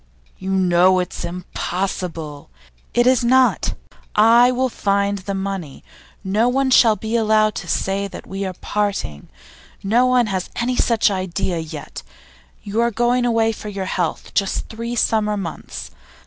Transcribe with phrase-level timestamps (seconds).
[0.39, 2.49] 'You know it's impossible'
[2.95, 3.75] 'It is not!
[4.15, 5.83] I will find money.
[6.23, 9.29] No one shall be allowed to say that we are parting;
[9.83, 12.01] no one has any such idea yet.
[12.63, 15.91] You are going away for your health, just three summer months.